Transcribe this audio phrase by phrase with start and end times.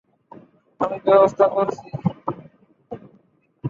[0.79, 1.87] আমি ব্যবস্থা করছি।